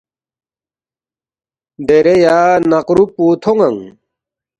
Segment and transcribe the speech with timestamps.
[1.87, 2.37] ”دیرے یا
[2.69, 3.77] نقرُوب پو تھون٘نگ